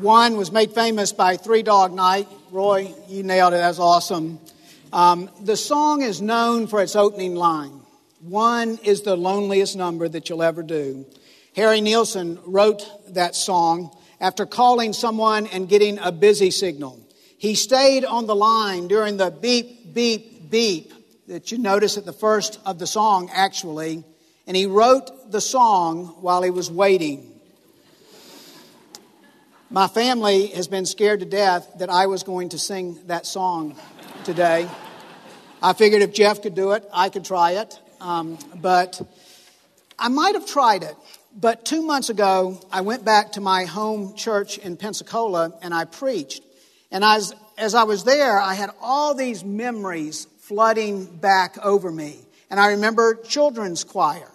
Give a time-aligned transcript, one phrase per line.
[0.00, 2.28] One was made famous by Three Dog Night.
[2.52, 3.56] Roy, you nailed it.
[3.56, 4.38] That's awesome.
[4.92, 7.80] Um, the song is known for its opening line
[8.20, 11.04] One is the loneliest number that you'll ever do.
[11.56, 12.84] Harry Nilsson wrote
[13.14, 13.90] that song
[14.20, 17.00] after calling someone and getting a busy signal.
[17.36, 20.92] He stayed on the line during the beep, beep, beep
[21.26, 24.04] that you notice at the first of the song, actually,
[24.46, 27.37] and he wrote the song while he was waiting.
[29.70, 33.76] My family has been scared to death that I was going to sing that song
[34.24, 34.66] today.
[35.62, 37.78] I figured if Jeff could do it, I could try it.
[38.00, 38.98] Um, but
[39.98, 40.96] I might have tried it.
[41.36, 45.84] But two months ago, I went back to my home church in Pensacola and I
[45.84, 46.42] preached.
[46.90, 52.20] And as, as I was there, I had all these memories flooding back over me.
[52.48, 54.30] And I remember children's choir.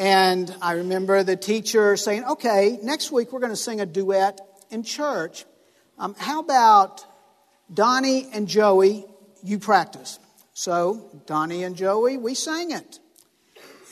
[0.00, 4.40] And I remember the teacher saying, okay, next week we're going to sing a duet
[4.70, 5.44] in church.
[5.98, 7.04] Um, how about
[7.72, 9.04] Donnie and Joey,
[9.44, 10.18] you practice?
[10.54, 12.98] So Donnie and Joey, we sang it.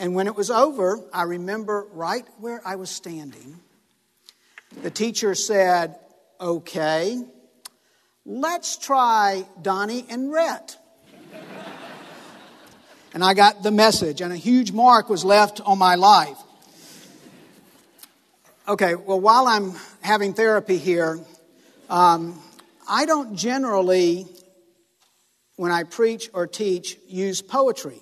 [0.01, 3.61] And when it was over, I remember right where I was standing,
[4.83, 5.99] the teacher said,
[6.41, 7.23] okay,
[8.25, 10.79] let's try Donnie and Rhett.
[13.15, 16.37] And I got the message, and a huge mark was left on my life.
[18.67, 21.19] Okay, well, while I'm having therapy here,
[21.89, 22.39] um,
[22.87, 24.27] I don't generally,
[25.57, 27.99] when I preach or teach, use poetry.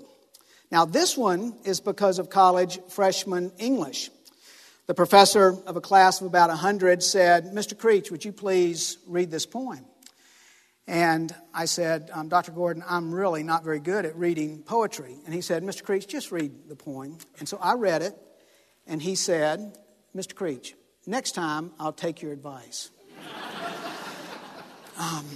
[0.72, 4.10] Now, this one is because of college freshman English.
[4.86, 7.78] The professor of a class of about 100 said, Mr.
[7.78, 9.84] Creech, would you please read this poem?
[10.86, 12.52] And I said, um, Dr.
[12.52, 15.16] Gordon, I'm really not very good at reading poetry.
[15.24, 15.82] And he said, Mr.
[15.82, 17.18] Creech, just read the poem.
[17.40, 18.16] And so I read it,
[18.86, 19.76] and he said,
[20.14, 20.34] Mr.
[20.34, 22.90] Creech, next time I'll take your advice.
[24.98, 25.26] um,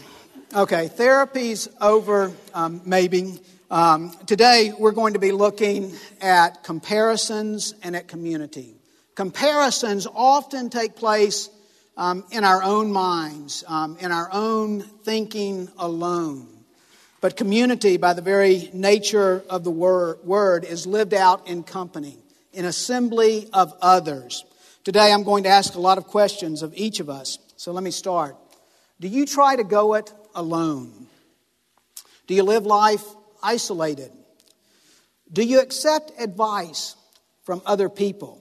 [0.54, 3.40] okay, therapy's over, um, maybe.
[3.72, 8.76] Um, today we're going to be looking at comparisons and at community.
[9.16, 11.50] Comparisons often take place
[12.00, 16.48] um, in our own minds, um, in our own thinking alone.
[17.20, 22.16] But community, by the very nature of the word, word, is lived out in company,
[22.54, 24.46] in assembly of others.
[24.82, 27.38] Today, I'm going to ask a lot of questions of each of us.
[27.56, 28.34] So let me start.
[28.98, 31.06] Do you try to go it alone?
[32.26, 33.04] Do you live life
[33.42, 34.10] isolated?
[35.30, 36.96] Do you accept advice
[37.44, 38.40] from other people?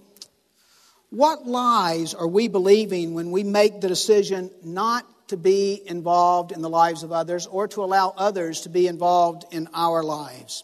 [1.09, 6.61] What lies are we believing when we make the decision not to be involved in
[6.61, 10.63] the lives of others or to allow others to be involved in our lives?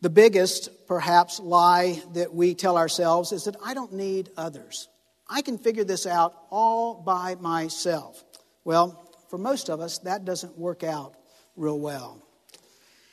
[0.00, 4.88] The biggest, perhaps, lie that we tell ourselves is that I don't need others.
[5.28, 8.22] I can figure this out all by myself.
[8.62, 11.14] Well, for most of us, that doesn't work out
[11.56, 12.22] real well.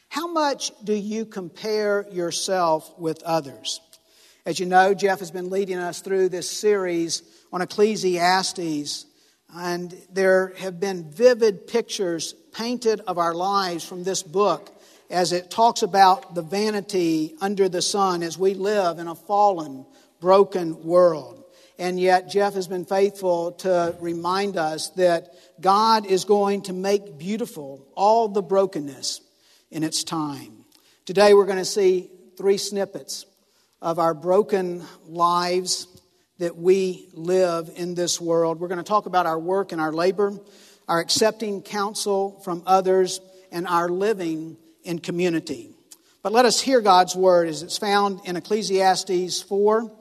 [0.10, 3.82] How much do you compare yourself with others?
[4.48, 9.08] As you know, Jeff has been leading us through this series on Ecclesiastes,
[9.56, 14.70] and there have been vivid pictures painted of our lives from this book
[15.10, 19.84] as it talks about the vanity under the sun as we live in a fallen,
[20.22, 21.44] broken world.
[21.80, 27.18] And yet, Jeff has been faithful to remind us that God is going to make
[27.18, 29.22] beautiful all the brokenness
[29.72, 30.66] in its time.
[31.06, 33.26] Today, we're going to see three snippets
[33.86, 35.88] of our broken lives
[36.40, 38.60] that we live in this world.
[38.60, 40.34] We're going to talk about our work and our labor,
[40.88, 45.70] our accepting counsel from others, and our living in community.
[46.24, 49.92] But let us hear God's word as it's found in Ecclesiastes 4.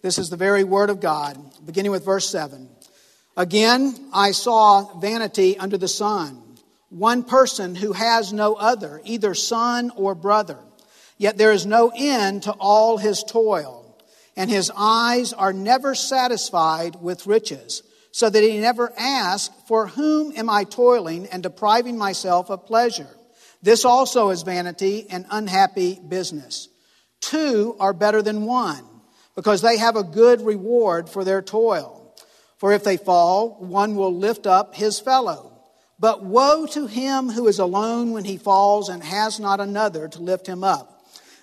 [0.00, 2.70] This is the very word of God, beginning with verse 7.
[3.36, 6.42] Again, I saw vanity under the sun,
[6.88, 10.56] one person who has no other, either son or brother
[11.18, 13.96] Yet there is no end to all his toil,
[14.36, 17.82] and his eyes are never satisfied with riches,
[18.12, 23.08] so that he never asks, For whom am I toiling and depriving myself of pleasure?
[23.62, 26.68] This also is vanity and unhappy business.
[27.20, 28.84] Two are better than one,
[29.34, 32.14] because they have a good reward for their toil.
[32.58, 35.52] For if they fall, one will lift up his fellow.
[35.98, 40.22] But woe to him who is alone when he falls and has not another to
[40.22, 40.95] lift him up.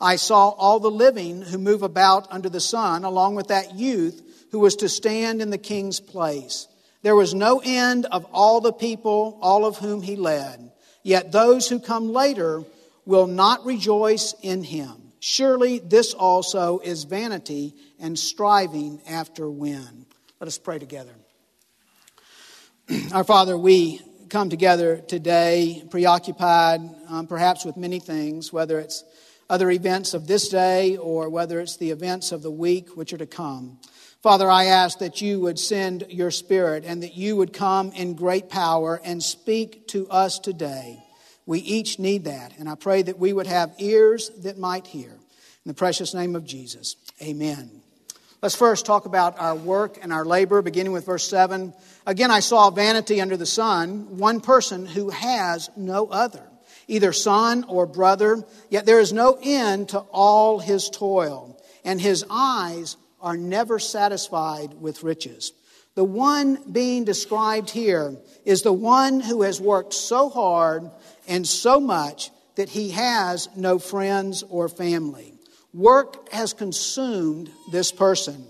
[0.00, 4.22] I saw all the living who move about under the sun, along with that youth
[4.50, 6.68] who was to stand in the king's place.
[7.02, 10.72] There was no end of all the people, all of whom he led.
[11.02, 12.64] Yet those who come later
[13.04, 15.12] will not rejoice in him.
[15.20, 20.06] Surely this also is vanity and striving after wind.
[20.40, 21.14] Let us pray together.
[23.12, 29.04] Our Father, we come together today preoccupied um, perhaps with many things, whether it's
[29.48, 33.18] other events of this day or whether it's the events of the week which are
[33.18, 33.78] to come.
[34.22, 38.14] Father, I ask that you would send your Spirit and that you would come in
[38.14, 41.02] great power and speak to us today.
[41.44, 45.10] We each need that, and I pray that we would have ears that might hear.
[45.10, 47.82] In the precious name of Jesus, amen.
[48.42, 51.72] Let's first talk about our work and our labor, beginning with verse 7.
[52.04, 56.42] Again, I saw vanity under the sun, one person who has no other
[56.88, 62.24] either son or brother, yet there is no end to all his toil, and his
[62.30, 65.52] eyes are never satisfied with riches.
[65.94, 70.90] The one being described here is the one who has worked so hard
[71.26, 75.32] and so much that he has no friends or family.
[75.72, 78.46] Work has consumed this person.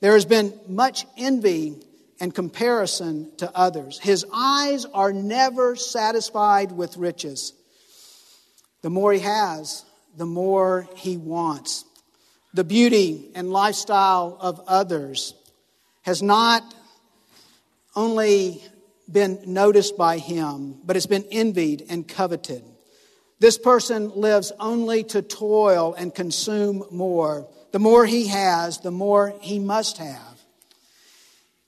[0.00, 1.82] There has been much envy
[2.20, 3.98] and comparison to others.
[3.98, 7.52] His eyes are never satisfied with riches.
[8.84, 9.82] The more he has,
[10.14, 11.86] the more he wants.
[12.52, 15.32] The beauty and lifestyle of others
[16.02, 16.62] has not
[17.96, 18.62] only
[19.10, 22.62] been noticed by him, but has been envied and coveted.
[23.40, 27.48] This person lives only to toil and consume more.
[27.72, 30.42] The more he has, the more he must have.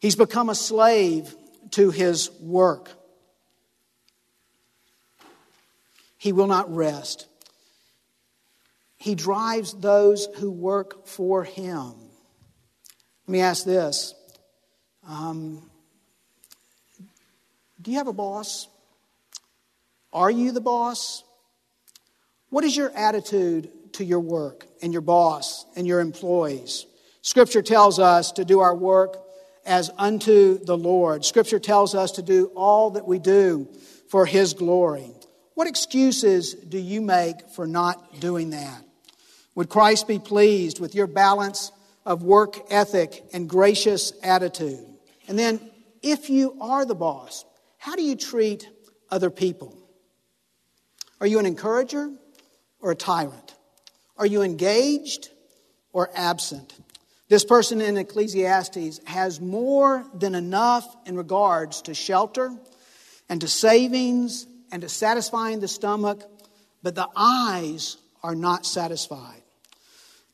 [0.00, 1.34] He's become a slave
[1.70, 2.90] to his work.
[6.16, 7.26] He will not rest.
[8.96, 11.94] He drives those who work for him.
[13.26, 14.14] Let me ask this
[15.06, 15.70] um,
[17.80, 18.68] Do you have a boss?
[20.12, 21.24] Are you the boss?
[22.48, 26.86] What is your attitude to your work and your boss and your employees?
[27.20, 29.18] Scripture tells us to do our work
[29.66, 31.24] as unto the Lord.
[31.24, 33.68] Scripture tells us to do all that we do
[34.08, 35.10] for His glory.
[35.56, 38.84] What excuses do you make for not doing that?
[39.54, 41.72] Would Christ be pleased with your balance
[42.04, 44.86] of work ethic and gracious attitude?
[45.26, 45.70] And then,
[46.02, 47.46] if you are the boss,
[47.78, 48.68] how do you treat
[49.10, 49.74] other people?
[51.22, 52.12] Are you an encourager
[52.82, 53.54] or a tyrant?
[54.18, 55.30] Are you engaged
[55.94, 56.74] or absent?
[57.30, 62.54] This person in Ecclesiastes has more than enough in regards to shelter
[63.30, 66.22] and to savings and to satisfying the stomach,
[66.82, 69.42] but the eyes are not satisfied.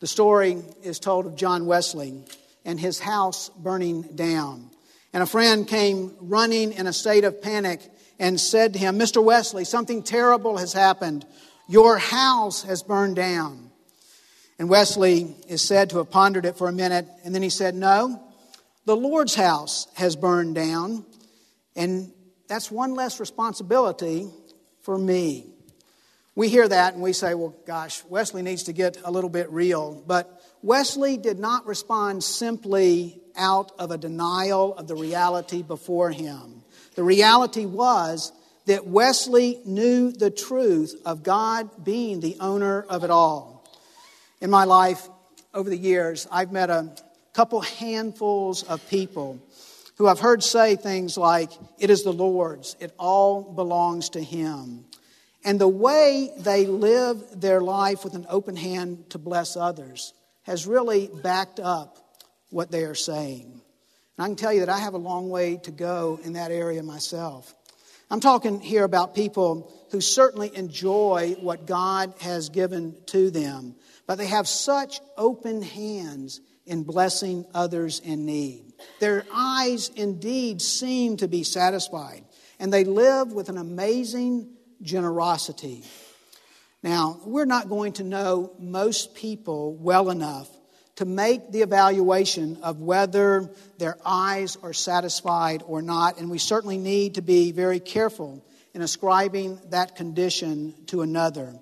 [0.00, 2.24] The story is told of John Wesley
[2.64, 4.70] and his house burning down.
[5.12, 7.80] And a friend came running in a state of panic
[8.18, 9.22] and said to him, Mr.
[9.22, 11.26] Wesley, something terrible has happened.
[11.68, 13.70] Your house has burned down.
[14.58, 17.74] And Wesley is said to have pondered it for a minute, and then he said,
[17.74, 18.22] No,
[18.84, 21.04] the Lord's house has burned down,
[21.74, 22.12] and
[22.52, 24.28] that's one less responsibility
[24.82, 25.46] for me.
[26.34, 29.50] We hear that and we say, well, gosh, Wesley needs to get a little bit
[29.50, 30.02] real.
[30.06, 36.62] But Wesley did not respond simply out of a denial of the reality before him.
[36.94, 38.32] The reality was
[38.66, 43.66] that Wesley knew the truth of God being the owner of it all.
[44.42, 45.08] In my life,
[45.54, 46.92] over the years, I've met a
[47.32, 49.40] couple handfuls of people
[50.02, 54.84] who I've heard say things like, It is the Lord's, it all belongs to Him.
[55.44, 60.66] And the way they live their life with an open hand to bless others has
[60.66, 61.98] really backed up
[62.50, 63.44] what they are saying.
[64.18, 66.50] And I can tell you that I have a long way to go in that
[66.50, 67.54] area myself.
[68.10, 73.76] I'm talking here about people who certainly enjoy what God has given to them,
[74.08, 78.72] but they have such open hands in blessing others in need.
[79.00, 82.24] Their eyes indeed seem to be satisfied,
[82.58, 84.50] and they live with an amazing
[84.80, 85.84] generosity.
[86.82, 90.48] Now, we're not going to know most people well enough
[90.96, 96.78] to make the evaluation of whether their eyes are satisfied or not, and we certainly
[96.78, 101.54] need to be very careful in ascribing that condition to another.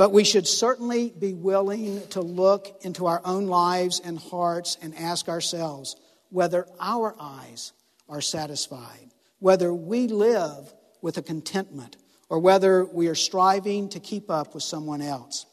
[0.00, 4.96] But we should certainly be willing to look into our own lives and hearts and
[4.96, 5.94] ask ourselves
[6.30, 7.74] whether our eyes
[8.08, 11.98] are satisfied, whether we live with a contentment,
[12.30, 15.44] or whether we are striving to keep up with someone else.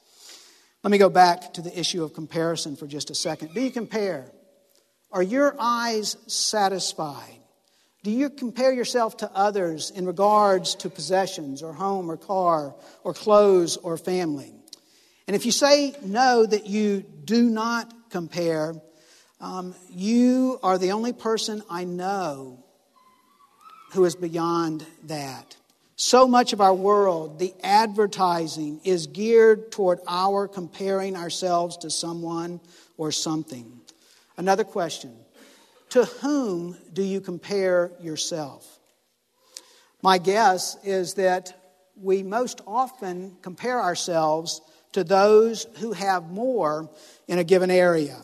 [0.82, 3.54] Let me go back to the issue of comparison for just a second.
[3.54, 4.32] Do you compare?
[5.12, 7.42] Are your eyes satisfied?
[8.08, 12.74] Do you compare yourself to others in regards to possessions or home or car
[13.04, 14.54] or clothes or family?
[15.28, 18.76] And if you say no, that you do not compare,
[19.42, 22.64] um, you are the only person I know
[23.92, 25.58] who is beyond that.
[25.98, 32.62] So much of our world, the advertising is geared toward our comparing ourselves to someone
[32.96, 33.82] or something.
[34.38, 35.14] Another question
[35.90, 38.80] to whom do you compare yourself?
[40.02, 41.54] My guess is that
[41.96, 44.62] we most often compare ourselves
[44.94, 46.90] to those who have more
[47.28, 48.18] in a given area.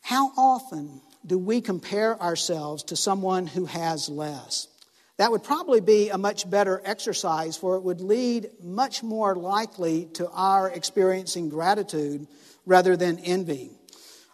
[0.00, 4.68] How often do we compare ourselves to someone who has less?
[5.16, 10.06] That would probably be a much better exercise, for it would lead much more likely
[10.14, 12.26] to our experiencing gratitude
[12.66, 13.73] rather than envy.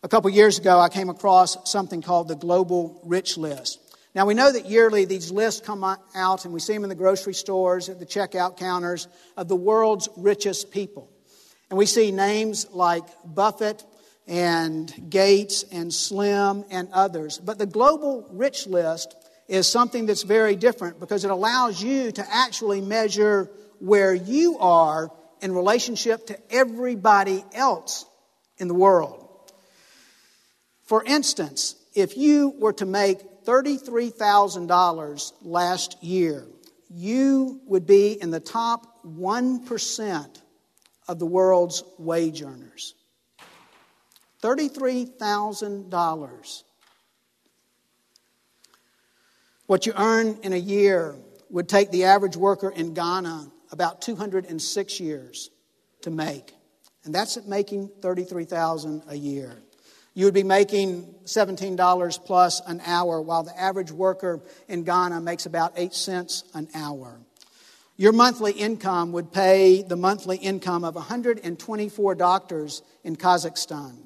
[0.03, 3.79] A couple years ago, I came across something called the Global Rich List.
[4.15, 6.95] Now, we know that yearly these lists come out and we see them in the
[6.95, 11.11] grocery stores, at the checkout counters of the world's richest people.
[11.69, 13.85] And we see names like Buffett
[14.27, 17.39] and Gates and Slim and others.
[17.39, 19.15] But the Global Rich List
[19.49, 25.11] is something that's very different because it allows you to actually measure where you are
[25.43, 28.07] in relationship to everybody else
[28.57, 29.20] in the world.
[30.91, 36.49] For instance, if you were to make $33,000 last year,
[36.93, 40.43] you would be in the top 1%
[41.07, 42.97] of the world's wage earners.
[44.43, 46.63] $33,000.
[49.67, 51.15] What you earn in a year
[51.51, 55.51] would take the average worker in Ghana about 206 years
[56.03, 56.53] to make.
[57.05, 59.63] And that's at making 33,000 a year
[60.21, 65.47] you would be making $17 plus an hour, while the average worker in Ghana makes
[65.47, 67.19] about 8 cents an hour.
[67.97, 73.97] Your monthly income would pay the monthly income of 124 doctors in Kazakhstan.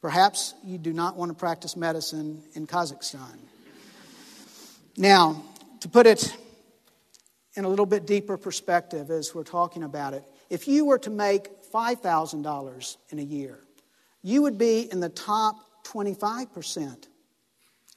[0.00, 3.38] Perhaps you do not want to practice medicine in Kazakhstan.
[4.96, 5.44] Now,
[5.78, 6.36] to put it
[7.54, 11.10] in a little bit deeper perspective as we're talking about it, if you were to
[11.10, 13.60] make $5,000 in a year,
[14.22, 17.08] you would be in the top 25%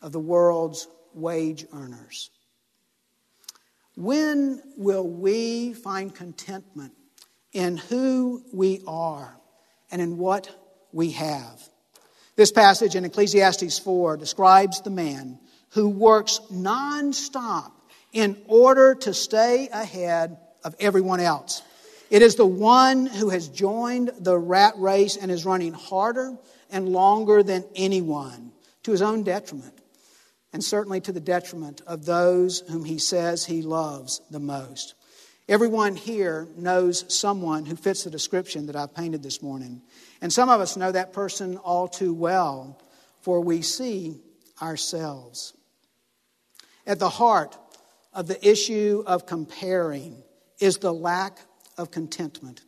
[0.02, 2.30] of the world's wage earners.
[3.96, 6.94] When will we find contentment
[7.54, 9.38] in who we are
[9.90, 10.50] and in what
[10.92, 11.62] we have?
[12.36, 15.40] This passage in Ecclesiastes 4 describes the man
[15.70, 17.72] who works nonstop
[18.12, 21.62] in order to stay ahead of everyone else.
[22.10, 26.38] It is the one who has joined the rat race and is running harder
[26.70, 28.52] and longer than anyone
[28.84, 29.74] to his own detriment,
[30.54, 34.94] and certainly to the detriment of those whom he says he loves the most.
[35.48, 39.82] Everyone here knows someone who fits the description that I've painted this morning.
[40.22, 42.82] And some of us know that person all too well,
[43.22, 44.22] for we see
[44.62, 45.54] ourselves.
[46.88, 47.58] At the heart
[48.12, 50.24] of the issue of comparing
[50.60, 51.38] is the lack
[51.78, 52.62] of contentment.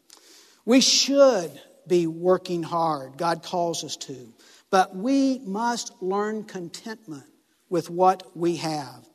[0.66, 1.52] We should
[1.88, 3.18] be working hard.
[3.18, 4.34] God calls us to.
[4.70, 7.24] But we must learn contentment
[7.70, 9.08] with what we have.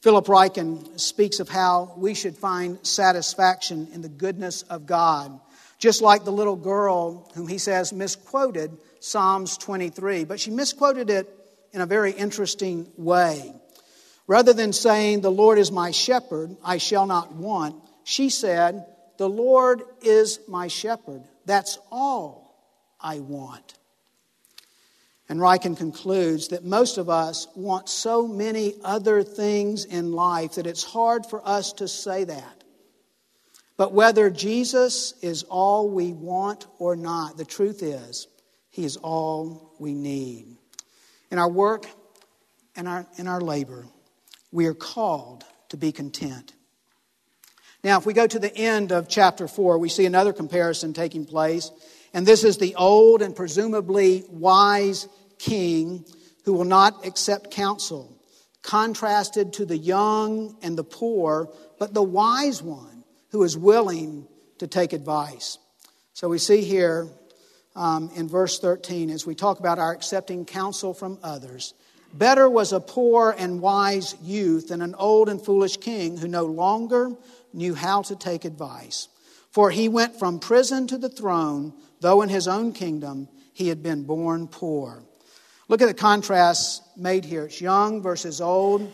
[0.00, 5.38] Philip Ryken speaks of how we should find satisfaction in the goodness of God,
[5.78, 11.28] just like the little girl whom he says misquoted Psalms 23, but she misquoted it
[11.72, 13.52] in a very interesting way.
[14.26, 18.86] Rather than saying, The Lord is my shepherd, I shall not want, she said,
[19.18, 21.24] the Lord is my shepherd.
[21.44, 22.46] That's all
[23.00, 23.74] I want.
[25.28, 30.66] And Ryken concludes that most of us want so many other things in life that
[30.66, 32.64] it's hard for us to say that.
[33.76, 38.28] But whether Jesus is all we want or not, the truth is,
[38.70, 40.56] He is all we need.
[41.30, 41.86] In our work
[42.76, 43.86] and our, in our labor,
[44.52, 46.52] we are called to be content.
[47.86, 51.24] Now, if we go to the end of chapter 4, we see another comparison taking
[51.24, 51.70] place.
[52.12, 55.06] And this is the old and presumably wise
[55.38, 56.04] king
[56.44, 58.20] who will not accept counsel,
[58.62, 64.26] contrasted to the young and the poor, but the wise one who is willing
[64.58, 65.56] to take advice.
[66.12, 67.06] So we see here
[67.76, 71.72] um, in verse 13, as we talk about our accepting counsel from others,
[72.12, 76.46] better was a poor and wise youth than an old and foolish king who no
[76.46, 77.12] longer
[77.56, 79.08] knew how to take advice.
[79.50, 83.82] For he went from prison to the throne, though in his own kingdom he had
[83.82, 85.02] been born poor.
[85.68, 87.46] Look at the contrast made here.
[87.46, 88.92] It's young versus old,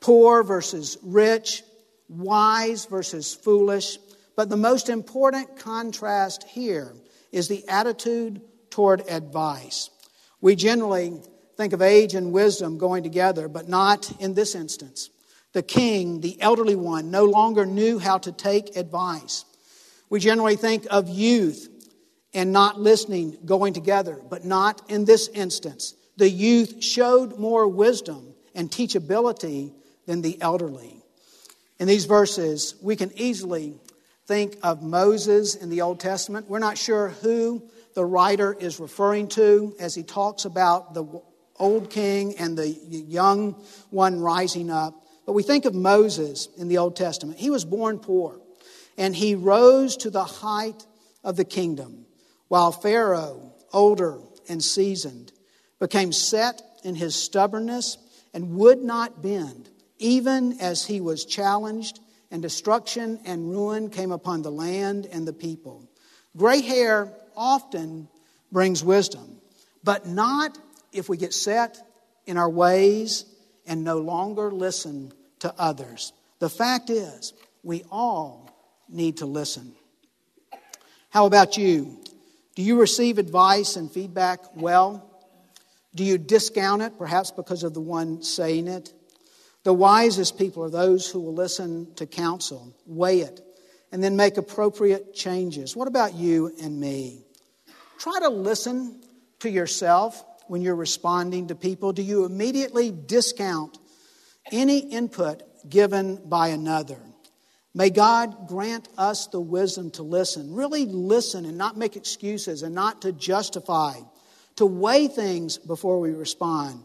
[0.00, 1.64] poor versus rich,
[2.08, 3.98] wise versus foolish.
[4.36, 6.94] But the most important contrast here
[7.32, 8.40] is the attitude
[8.70, 9.90] toward advice.
[10.40, 11.20] We generally
[11.56, 15.10] think of age and wisdom going together, but not in this instance.
[15.58, 19.44] The king, the elderly one, no longer knew how to take advice.
[20.08, 21.68] We generally think of youth
[22.32, 25.96] and not listening going together, but not in this instance.
[26.16, 29.72] The youth showed more wisdom and teachability
[30.06, 31.02] than the elderly.
[31.80, 33.80] In these verses, we can easily
[34.28, 36.48] think of Moses in the Old Testament.
[36.48, 41.20] We're not sure who the writer is referring to as he talks about the
[41.56, 43.54] old king and the young
[43.90, 45.06] one rising up.
[45.28, 47.38] But we think of Moses in the Old Testament.
[47.38, 48.40] He was born poor,
[48.96, 50.86] and he rose to the height
[51.22, 52.06] of the kingdom,
[52.48, 55.32] while Pharaoh, older and seasoned,
[55.78, 57.98] became set in his stubbornness
[58.32, 59.68] and would not bend,
[59.98, 65.34] even as he was challenged, and destruction and ruin came upon the land and the
[65.34, 65.86] people.
[66.38, 68.08] Gray hair often
[68.50, 69.42] brings wisdom,
[69.84, 70.56] but not
[70.90, 71.76] if we get set
[72.24, 73.26] in our ways
[73.66, 76.12] and no longer listen to others.
[76.38, 78.50] The fact is, we all
[78.88, 79.74] need to listen.
[81.10, 82.02] How about you?
[82.54, 85.04] Do you receive advice and feedback well?
[85.94, 88.92] Do you discount it, perhaps because of the one saying it?
[89.64, 93.40] The wisest people are those who will listen to counsel, weigh it,
[93.90, 95.74] and then make appropriate changes.
[95.74, 97.24] What about you and me?
[97.98, 99.02] Try to listen
[99.40, 101.92] to yourself when you're responding to people.
[101.92, 103.78] Do you immediately discount
[104.52, 106.98] any input given by another?
[107.74, 112.74] May God grant us the wisdom to listen, really listen and not make excuses and
[112.74, 114.00] not to justify
[114.58, 116.84] to weigh things before we respond.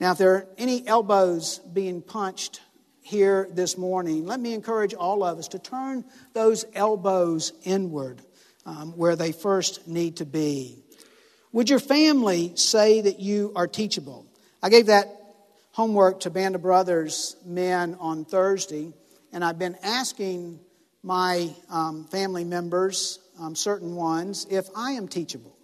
[0.00, 2.62] Now, if there are any elbows being punched
[3.02, 8.22] here this morning, let me encourage all of us to turn those elbows inward
[8.64, 10.78] um, where they first need to be.
[11.52, 14.24] Would your family say that you are teachable?
[14.62, 15.21] I gave that
[15.72, 18.92] homework to Band of Brothers men on Thursday,
[19.32, 20.60] and I've been asking
[21.02, 25.56] my um, family members, um, certain ones, if I am teachable.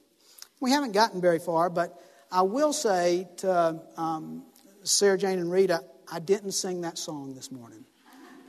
[0.60, 4.44] We haven't gotten very far, but I will say to um,
[4.82, 7.84] Sarah Jane and Rita, I didn't sing that song this morning.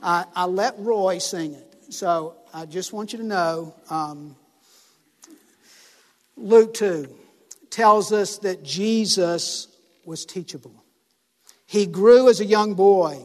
[0.02, 1.76] I, I, let Roy sing it.
[1.90, 4.34] So I just want you to know um,
[6.38, 7.06] Luke 2
[7.68, 9.68] tells us that Jesus
[10.06, 10.79] was teachable.
[11.70, 13.22] He grew as a young boy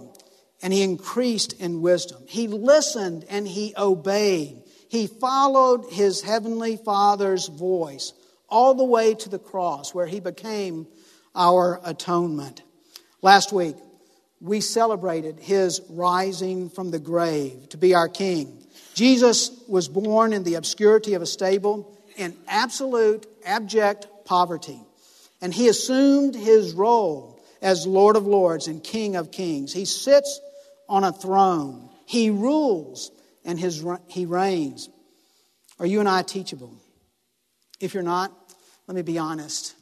[0.61, 2.21] and he increased in wisdom.
[2.27, 4.61] He listened and he obeyed.
[4.87, 8.13] He followed his heavenly Father's voice
[8.47, 10.85] all the way to the cross where he became
[11.33, 12.61] our atonement.
[13.23, 13.77] Last week,
[14.39, 18.63] we celebrated his rising from the grave to be our king.
[18.93, 24.79] Jesus was born in the obscurity of a stable in absolute, abject poverty.
[25.41, 29.73] And he assumed his role as Lord of Lords and King of Kings.
[29.73, 30.39] He sits
[30.87, 33.11] on a throne, he rules,
[33.43, 34.89] and his, he reigns.
[35.79, 36.73] Are you and I teachable?
[37.79, 38.31] If you're not,
[38.87, 39.75] let me be honest.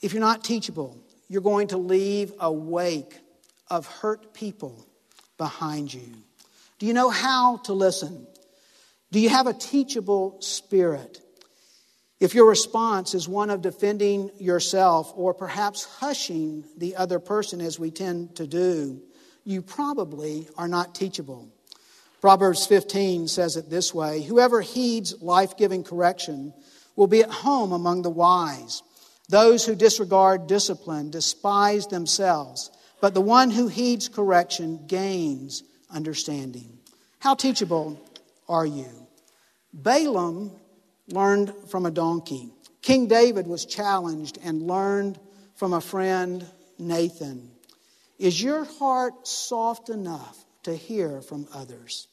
[0.00, 3.18] If you're not teachable, you're going to leave a wake
[3.68, 4.86] of hurt people
[5.38, 6.08] behind you.
[6.78, 8.26] Do you know how to listen?
[9.12, 11.20] Do you have a teachable spirit?
[12.22, 17.80] If your response is one of defending yourself or perhaps hushing the other person, as
[17.80, 19.02] we tend to do,
[19.42, 21.48] you probably are not teachable.
[22.20, 26.54] Proverbs 15 says it this way Whoever heeds life giving correction
[26.94, 28.84] will be at home among the wise.
[29.28, 36.78] Those who disregard discipline despise themselves, but the one who heeds correction gains understanding.
[37.18, 38.00] How teachable
[38.48, 39.08] are you?
[39.72, 40.52] Balaam
[41.12, 42.50] learned from a donkey.
[42.80, 45.18] King David was challenged and learned
[45.54, 46.44] from a friend,
[46.78, 47.50] Nathan.
[48.18, 52.08] Is your heart soft enough to hear from others?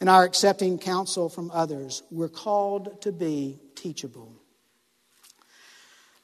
[0.00, 4.32] In our accepting counsel from others, we're called to be teachable.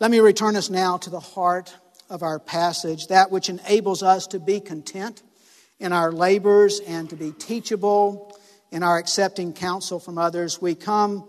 [0.01, 1.75] Let me return us now to the heart
[2.09, 5.23] of our passage, that which enables us to be content
[5.79, 8.39] in our labors and to be teachable
[8.71, 11.29] in our accepting counsel from others, we come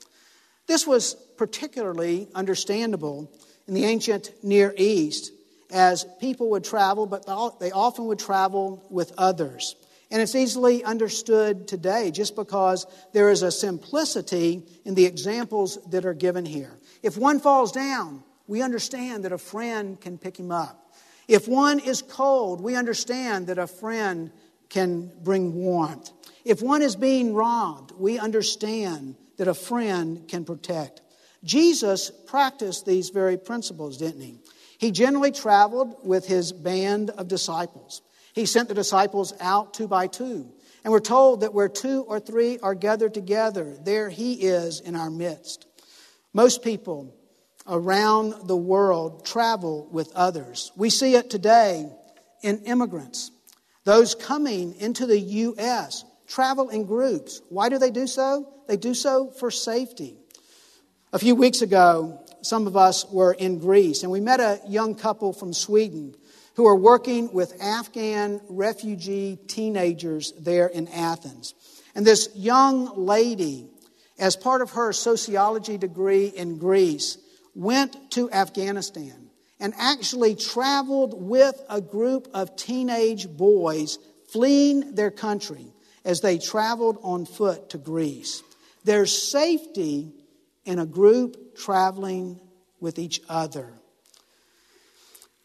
[0.71, 3.29] This was particularly understandable
[3.67, 5.33] in the ancient Near East
[5.69, 7.25] as people would travel, but
[7.59, 9.75] they often would travel with others.
[10.09, 16.05] And it's easily understood today just because there is a simplicity in the examples that
[16.05, 16.79] are given here.
[17.03, 20.95] If one falls down, we understand that a friend can pick him up.
[21.27, 24.31] If one is cold, we understand that a friend
[24.69, 26.11] can bring warmth.
[26.45, 31.01] If one is being robbed, we understand that a friend can protect.
[31.43, 34.37] Jesus practiced these very principles, didn't he?
[34.77, 38.03] He generally traveled with his band of disciples.
[38.33, 40.53] He sent the disciples out two by two.
[40.83, 44.95] And we're told that where two or three are gathered together, there he is in
[44.95, 45.65] our midst.
[46.33, 47.15] Most people
[47.65, 50.71] around the world travel with others.
[50.75, 51.89] We see it today
[52.43, 53.31] in immigrants.
[53.85, 56.05] Those coming into the U.S.
[56.31, 57.41] travel in groups.
[57.49, 58.47] Why do they do so?
[58.67, 60.15] They do so for safety.
[61.11, 64.95] A few weeks ago, some of us were in Greece, and we met a young
[64.95, 66.15] couple from Sweden
[66.55, 71.53] who are working with Afghan refugee teenagers there in Athens.
[71.95, 73.67] And this young lady,
[74.17, 77.17] as part of her sociology degree in Greece,
[77.55, 85.73] went to Afghanistan and actually traveled with a group of teenage boys fleeing their country
[86.03, 88.43] as they traveled on foot to Greece.
[88.83, 90.11] There's safety
[90.65, 92.39] in a group traveling
[92.79, 93.67] with each other.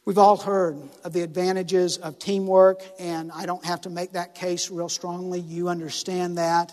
[0.05, 4.37] We've all heard of the advantages of teamwork, and I don't have to make that
[4.37, 5.41] case real strongly.
[5.41, 6.73] You understand that.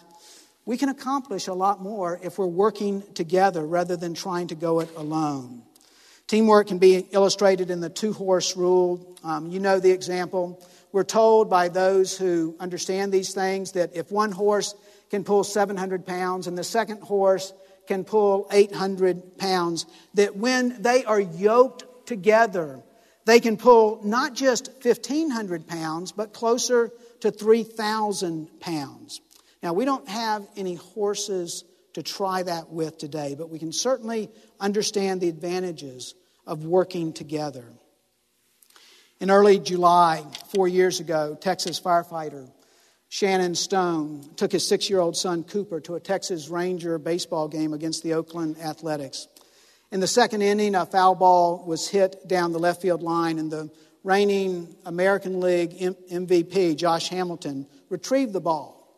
[0.66, 4.80] We can accomplish a lot more if we're working together rather than trying to go
[4.82, 5.64] it alone.
[6.28, 9.18] Teamwork can be illustrated in the two horse rule.
[9.24, 10.64] Um, you know the example.
[10.94, 14.76] We're told by those who understand these things that if one horse
[15.10, 17.52] can pull 700 pounds and the second horse
[17.88, 22.84] can pull 800 pounds, that when they are yoked together,
[23.26, 29.20] they can pull not just 1,500 pounds, but closer to 3,000 pounds.
[29.64, 34.30] Now, we don't have any horses to try that with today, but we can certainly
[34.60, 36.14] understand the advantages
[36.46, 37.66] of working together.
[39.24, 42.52] In early July, four years ago, Texas firefighter
[43.08, 47.72] Shannon Stone took his six year old son Cooper to a Texas Ranger baseball game
[47.72, 49.30] against the Oakland Athletics.
[49.94, 53.50] In the second inning, a foul ball was hit down the left field line, and
[53.50, 53.72] the
[54.04, 58.94] reigning American League MVP, Josh Hamilton, retrieved the ball.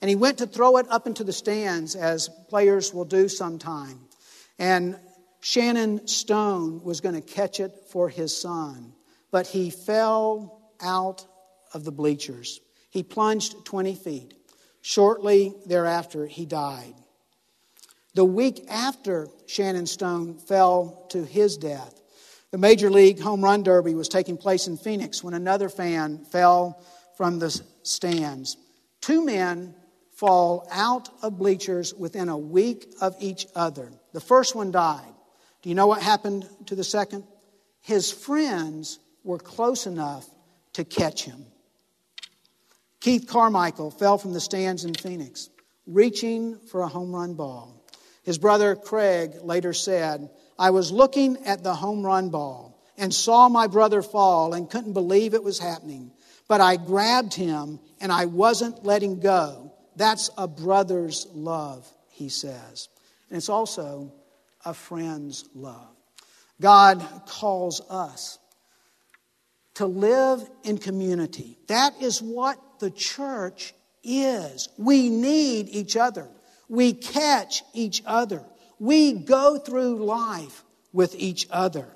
[0.00, 4.00] And he went to throw it up into the stands, as players will do sometime.
[4.58, 4.98] And
[5.40, 8.94] Shannon Stone was going to catch it for his son,
[9.30, 11.26] but he fell out
[11.72, 12.60] of the bleachers.
[12.90, 14.34] He plunged 20 feet.
[14.82, 16.94] Shortly thereafter, he died.
[18.14, 22.00] The week after Shannon Stone fell to his death,
[22.50, 26.82] the Major League Home Run Derby was taking place in Phoenix when another fan fell
[27.16, 27.50] from the
[27.84, 28.56] stands.
[29.00, 29.74] Two men
[30.12, 33.92] fall out of bleachers within a week of each other.
[34.12, 35.14] The first one died.
[35.62, 37.24] Do you know what happened to the second?
[37.80, 40.28] His friends were close enough
[40.74, 41.44] to catch him.
[43.00, 45.48] Keith Carmichael fell from the stands in Phoenix,
[45.86, 47.84] reaching for a home run ball.
[48.22, 53.48] His brother Craig later said, I was looking at the home run ball and saw
[53.48, 56.12] my brother fall and couldn't believe it was happening.
[56.48, 59.72] But I grabbed him and I wasn't letting go.
[59.96, 62.88] That's a brother's love, he says.
[63.30, 64.12] And it's also
[64.64, 65.96] a friend's love.
[66.60, 68.38] God calls us
[69.80, 71.56] to live in community.
[71.68, 73.72] That is what the church
[74.04, 74.68] is.
[74.76, 76.28] We need each other.
[76.68, 78.44] We catch each other.
[78.78, 81.88] We go through life with each other.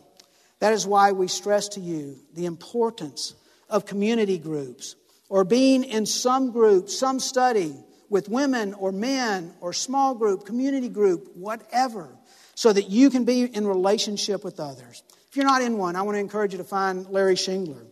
[0.60, 3.34] That is why we stress to you the importance
[3.68, 4.96] of community groups
[5.28, 7.76] or being in some group, some study
[8.08, 12.16] with women or men or small group, community group, whatever,
[12.54, 15.02] so that you can be in relationship with others.
[15.34, 17.84] If you're not in one, I want to encourage you to find Larry Shingler,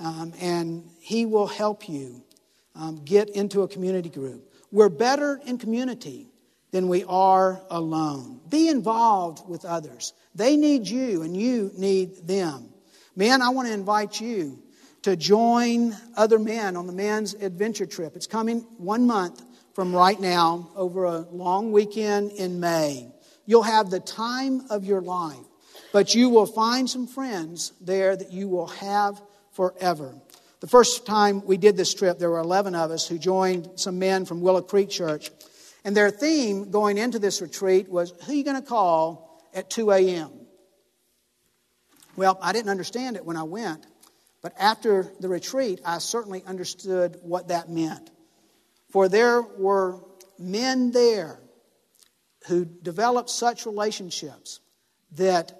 [0.00, 2.24] um, and he will help you
[2.74, 4.50] um, get into a community group.
[4.72, 6.28] We're better in community
[6.70, 8.40] than we are alone.
[8.48, 10.14] Be involved with others.
[10.34, 12.70] They need you, and you need them.
[13.14, 14.58] Men, I want to invite you
[15.02, 18.16] to join other men on the men's adventure trip.
[18.16, 19.42] It's coming one month
[19.74, 23.12] from right now over a long weekend in May.
[23.44, 25.36] You'll have the time of your life,
[25.92, 29.20] but you will find some friends there that you will have
[29.52, 30.14] forever.
[30.60, 33.98] The first time we did this trip, there were 11 of us who joined some
[33.98, 35.30] men from Willow Creek Church.
[35.84, 39.70] And their theme going into this retreat was Who are you going to call at
[39.70, 40.30] 2 a.m.?
[42.16, 43.86] Well, I didn't understand it when I went,
[44.42, 48.10] but after the retreat, I certainly understood what that meant.
[48.90, 50.00] For there were
[50.38, 51.38] men there
[52.48, 54.60] who developed such relationships
[55.12, 55.57] that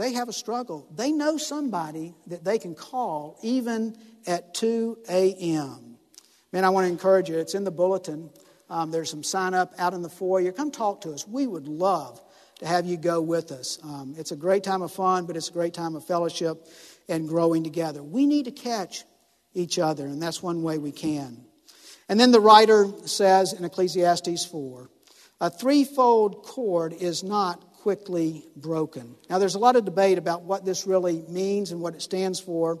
[0.00, 5.98] they have a struggle, they know somebody that they can call even at 2 a.m.
[6.52, 7.38] Man, I want to encourage you.
[7.38, 8.30] It's in the bulletin.
[8.70, 10.52] Um, there's some sign up out in the foyer.
[10.52, 11.28] Come talk to us.
[11.28, 12.20] We would love
[12.60, 13.78] to have you go with us.
[13.84, 16.66] Um, it's a great time of fun, but it's a great time of fellowship
[17.08, 18.02] and growing together.
[18.02, 19.04] We need to catch
[19.54, 21.44] each other, and that's one way we can.
[22.08, 24.88] And then the writer says in Ecclesiastes 4
[25.42, 29.16] a threefold cord is not quickly broken.
[29.28, 32.38] Now, there's a lot of debate about what this really means and what it stands
[32.38, 32.80] for,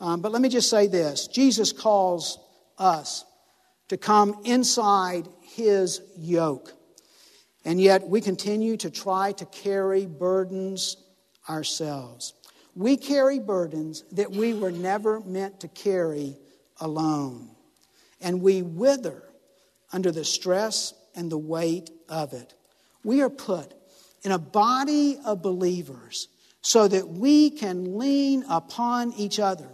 [0.00, 2.38] um, but let me just say this Jesus calls
[2.78, 3.24] us
[3.88, 6.72] to come inside his yoke.
[7.64, 10.96] And yet we continue to try to carry burdens
[11.48, 12.34] ourselves.
[12.74, 16.36] We carry burdens that we were never meant to carry
[16.80, 17.50] alone.
[18.20, 19.22] And we wither
[19.92, 22.54] under the stress and the weight of it.
[23.04, 23.72] We are put
[24.24, 26.28] in a body of believers
[26.62, 29.68] so that we can lean upon each other.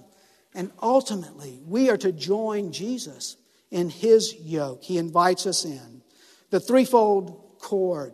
[0.54, 3.36] And ultimately, we are to join Jesus
[3.70, 4.82] in his yoke.
[4.82, 6.02] He invites us in.
[6.50, 8.12] The threefold cord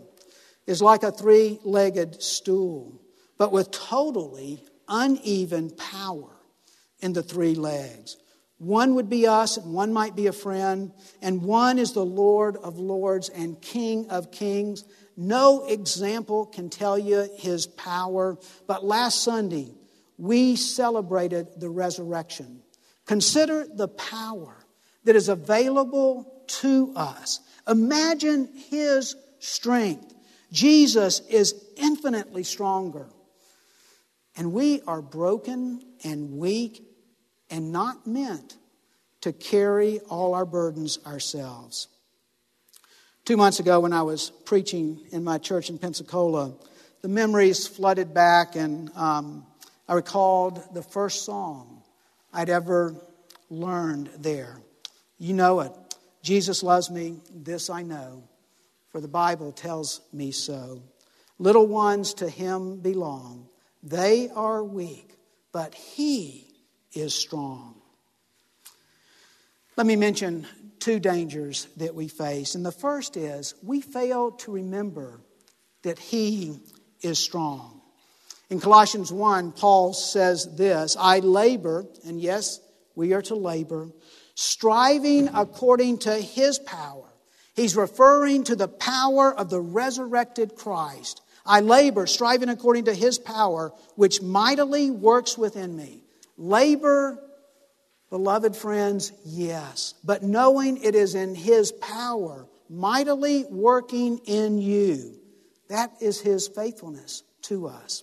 [0.66, 3.00] is like a three legged stool,
[3.38, 6.36] but with totally uneven power
[7.00, 8.18] in the three legs.
[8.58, 12.56] One would be us, and one might be a friend, and one is the Lord
[12.56, 14.84] of lords and King of kings.
[15.16, 19.72] No example can tell you his power, but last Sunday
[20.18, 22.62] we celebrated the resurrection.
[23.06, 24.56] Consider the power
[25.04, 27.40] that is available to us.
[27.68, 30.14] Imagine his strength.
[30.52, 33.08] Jesus is infinitely stronger.
[34.36, 36.82] And we are broken and weak
[37.50, 38.56] and not meant
[39.22, 41.88] to carry all our burdens ourselves.
[43.26, 46.54] Two months ago, when I was preaching in my church in Pensacola,
[47.02, 49.44] the memories flooded back, and um,
[49.88, 51.82] I recalled the first song
[52.32, 52.94] I'd ever
[53.50, 54.60] learned there.
[55.18, 55.72] You know it.
[56.22, 58.22] Jesus loves me, this I know,
[58.92, 60.84] for the Bible tells me so.
[61.40, 63.48] Little ones to him belong.
[63.82, 65.16] They are weak,
[65.50, 66.46] but he
[66.92, 67.74] is strong.
[69.76, 70.46] Let me mention
[70.86, 72.54] two dangers that we face.
[72.54, 75.20] And the first is we fail to remember
[75.82, 76.60] that he
[77.00, 77.80] is strong.
[78.50, 82.60] In Colossians 1, Paul says this I labor, and yes,
[82.94, 83.88] we are to labor,
[84.36, 87.08] striving according to his power.
[87.56, 91.20] He's referring to the power of the resurrected Christ.
[91.44, 96.04] I labor, striving according to his power, which mightily works within me.
[96.38, 97.18] Labor,
[98.10, 105.18] beloved friends, yes, but knowing it is in his power, mightily working in you.
[105.68, 108.02] That is his faithfulness to us.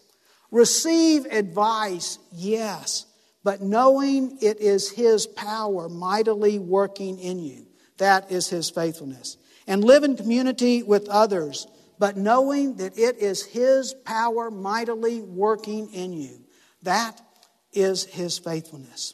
[0.51, 3.05] Receive advice, yes,
[3.43, 7.65] but knowing it is His power mightily working in you.
[7.97, 9.37] That is His faithfulness.
[9.67, 11.67] And live in community with others,
[11.99, 16.41] but knowing that it is His power mightily working in you.
[16.83, 17.21] That
[17.73, 19.13] is His faithfulness.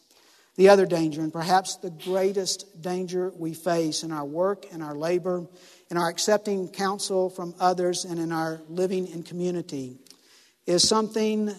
[0.59, 4.93] The other danger, and perhaps the greatest danger we face in our work and our
[4.93, 5.47] labor,
[5.89, 9.95] in our accepting counsel from others, and in our living in community,
[10.65, 11.49] is something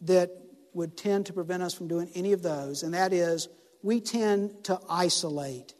[0.00, 0.32] that
[0.74, 3.48] would tend to prevent us from doing any of those, and that is
[3.84, 5.72] we tend to isolate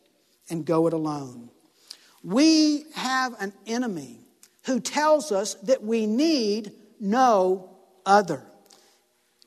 [0.48, 1.50] and go it alone.
[2.22, 4.20] We have an enemy
[4.66, 8.44] who tells us that we need no other.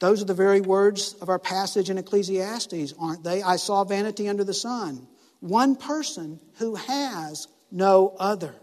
[0.01, 3.43] Those are the very words of our passage in Ecclesiastes, aren't they?
[3.43, 5.07] I saw vanity under the sun.
[5.41, 8.55] One person who has no other.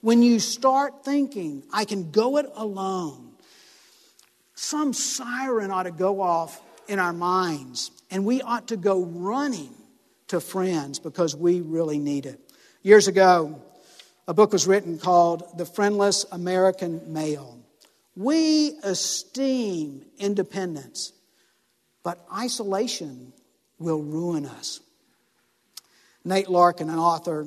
[0.00, 3.32] When you start thinking, I can go it alone,
[4.54, 6.58] some siren ought to go off
[6.88, 9.74] in our minds, and we ought to go running
[10.28, 12.40] to friends because we really need it.
[12.82, 13.60] Years ago,
[14.26, 17.61] a book was written called The Friendless American Male.
[18.14, 21.12] We esteem independence,
[22.02, 23.32] but isolation
[23.78, 24.80] will ruin us.
[26.24, 27.46] Nate Larkin, an author,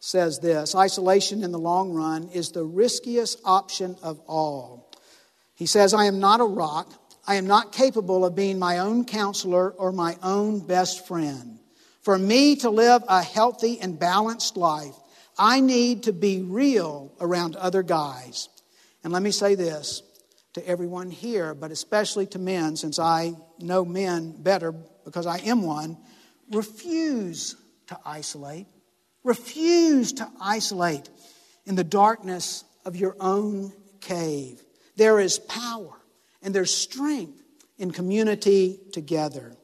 [0.00, 4.90] says this Isolation in the long run is the riskiest option of all.
[5.54, 6.92] He says, I am not a rock.
[7.26, 11.58] I am not capable of being my own counselor or my own best friend.
[12.00, 14.94] For me to live a healthy and balanced life,
[15.38, 18.48] I need to be real around other guys.
[19.02, 20.02] And let me say this
[20.54, 24.72] to everyone here, but especially to men, since I know men better
[25.04, 25.96] because I am one
[26.50, 28.66] refuse to isolate.
[29.22, 31.08] Refuse to isolate
[31.66, 34.62] in the darkness of your own cave.
[34.96, 35.96] There is power
[36.42, 37.42] and there's strength
[37.78, 39.54] in community together.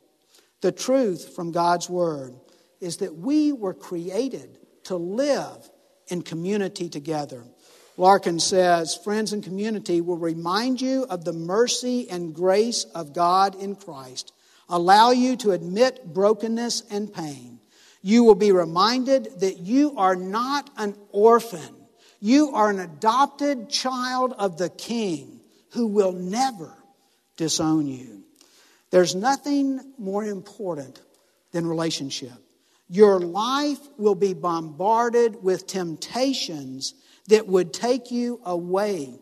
[0.60, 2.34] The truth from God's Word
[2.80, 5.68] is that we were created to live
[6.08, 7.44] in community together.
[7.96, 13.54] Larkin says, Friends and community will remind you of the mercy and grace of God
[13.54, 14.32] in Christ,
[14.68, 17.60] allow you to admit brokenness and pain.
[18.02, 21.74] You will be reminded that you are not an orphan.
[22.20, 26.72] You are an adopted child of the King who will never
[27.36, 28.22] disown you.
[28.90, 31.00] There's nothing more important
[31.52, 32.32] than relationship.
[32.88, 36.94] Your life will be bombarded with temptations
[37.28, 39.18] that would take you away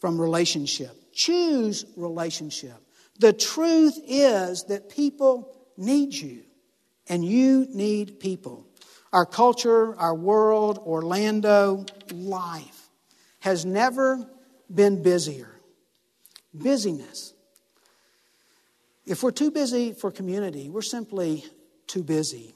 [0.00, 0.90] from relationship.
[1.12, 2.76] Choose relationship.
[3.20, 6.42] The truth is that people need you,
[7.08, 8.66] and you need people.
[9.12, 12.88] Our culture, our world, Orlando, life
[13.40, 14.28] has never
[14.72, 15.50] been busier.
[16.52, 17.34] Busyness
[19.06, 21.44] if we're too busy for community, we're simply
[21.86, 22.54] too busy.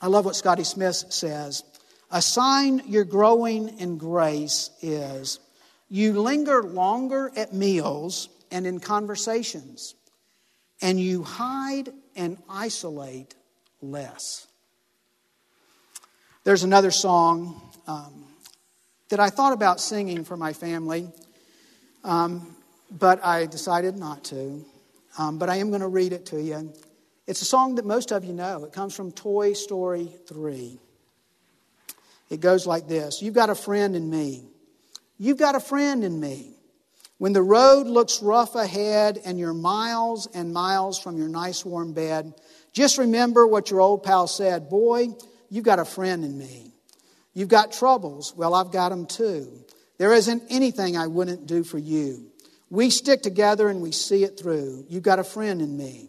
[0.00, 1.62] I love what Scotty Smith says.
[2.10, 5.38] A sign you're growing in grace is
[5.88, 9.94] you linger longer at meals and in conversations,
[10.82, 13.34] and you hide and isolate
[13.80, 14.48] less.
[16.42, 18.24] There's another song um,
[19.10, 21.08] that I thought about singing for my family,
[22.02, 22.56] um,
[22.90, 24.64] but I decided not to.
[25.18, 26.72] Um, but I am going to read it to you.
[27.26, 28.64] It's a song that most of you know.
[28.64, 30.78] It comes from Toy Story 3.
[32.30, 34.46] It goes like this You've got a friend in me.
[35.18, 36.54] You've got a friend in me.
[37.18, 41.92] When the road looks rough ahead and you're miles and miles from your nice warm
[41.92, 42.32] bed,
[42.72, 45.08] just remember what your old pal said Boy,
[45.50, 46.72] you've got a friend in me.
[47.34, 48.34] You've got troubles.
[48.34, 49.64] Well, I've got them too.
[49.98, 52.30] There isn't anything I wouldn't do for you.
[52.70, 54.86] We stick together and we see it through.
[54.88, 56.08] You've got a friend in me.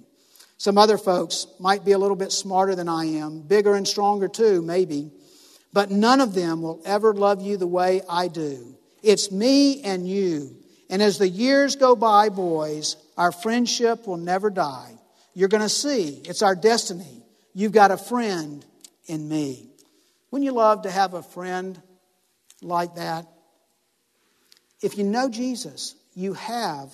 [0.57, 4.27] Some other folks might be a little bit smarter than I am, bigger and stronger
[4.27, 5.11] too, maybe,
[5.73, 8.75] but none of them will ever love you the way I do.
[9.01, 10.55] It's me and you.
[10.89, 14.91] And as the years go by, boys, our friendship will never die.
[15.33, 17.23] You're going to see, it's our destiny.
[17.53, 18.65] You've got a friend
[19.07, 19.69] in me.
[20.29, 21.81] Wouldn't you love to have a friend
[22.61, 23.25] like that?
[24.81, 26.93] If you know Jesus, you have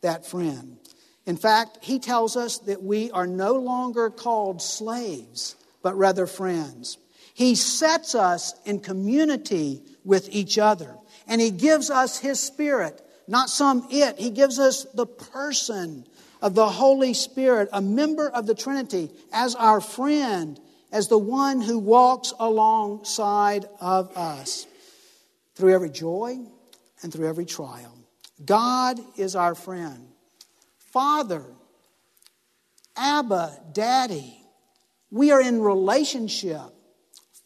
[0.00, 0.78] that friend.
[1.26, 6.98] In fact, he tells us that we are no longer called slaves, but rather friends.
[7.36, 10.96] He sets us in community with each other,
[11.28, 14.18] and he gives us his spirit, not some it.
[14.18, 16.06] He gives us the person
[16.40, 20.58] of the Holy Spirit, a member of the Trinity, as our friend,
[20.90, 24.66] as the one who walks alongside of us
[25.56, 26.38] through every joy
[27.02, 27.98] and through every trial.
[28.42, 30.08] God is our friend.
[30.78, 31.44] Father,
[32.96, 34.40] Abba, Daddy.
[35.10, 36.72] We are in relationship,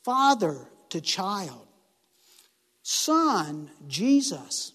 [0.04, 1.66] father to child.
[2.82, 4.72] Son, Jesus,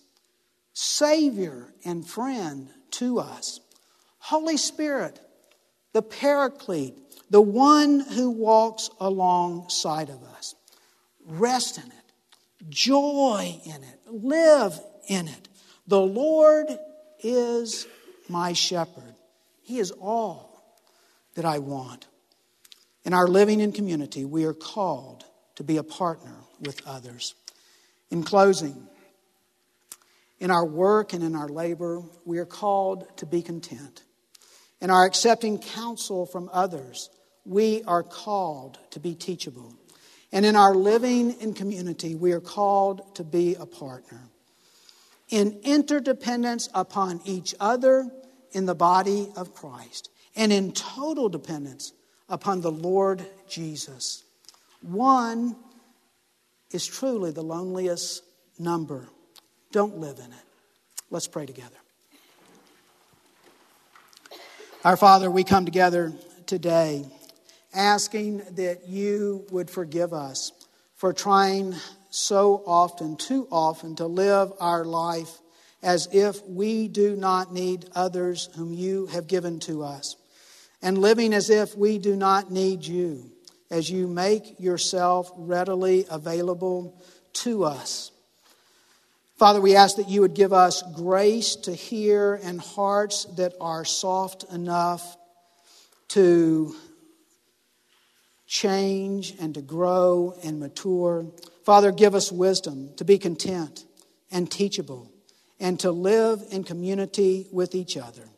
[0.73, 3.59] Savior and friend to us.
[4.19, 5.19] Holy Spirit,
[5.93, 6.95] the Paraclete,
[7.29, 10.55] the one who walks alongside of us.
[11.25, 15.47] Rest in it, joy in it, live in it.
[15.88, 16.67] The Lord
[17.19, 17.88] is
[18.30, 19.15] my shepherd.
[19.61, 20.80] He is all
[21.36, 22.07] that I want.
[23.06, 25.24] In our living in community, we are called
[25.56, 27.36] to be a partner with others.
[28.10, 28.88] In closing,
[30.39, 34.01] in our work and in our labor, we are called to be content.
[34.82, 37.10] In our accepting counsel from others,
[37.45, 39.76] we are called to be teachable.
[40.32, 44.30] And in our living in community, we are called to be a partner
[45.30, 48.10] in interdependence upon each other
[48.51, 51.93] in the body of Christ, and in total dependence
[52.30, 54.23] upon the Lord Jesus.
[54.82, 55.55] One
[56.71, 58.23] is truly the loneliest
[58.59, 59.07] number.
[59.71, 60.45] Don't live in it.
[61.09, 61.76] Let's pray together.
[64.84, 66.13] Our Father, we come together
[66.45, 67.05] today
[67.73, 70.51] asking that you would forgive us
[70.95, 71.76] for trying
[72.09, 75.39] so often, too often, to live our life
[75.84, 80.15] as if we do not need others whom you have given to us,
[80.86, 83.31] and living as if we do not need you
[83.71, 88.11] as you make yourself readily available to us.
[89.36, 93.83] Father, we ask that you would give us grace to hear and hearts that are
[93.83, 95.17] soft enough
[96.09, 96.75] to
[98.45, 101.25] change and to grow and mature.
[101.63, 103.86] Father, give us wisdom to be content
[104.29, 105.11] and teachable
[105.59, 108.29] and to live in community with each other.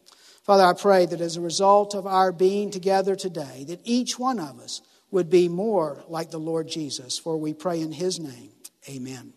[0.48, 4.40] Father, I pray that as a result of our being together today, that each one
[4.40, 4.82] of us
[5.12, 8.52] would be more like the Lord Jesus, for we pray in his name.
[8.90, 9.34] Amen.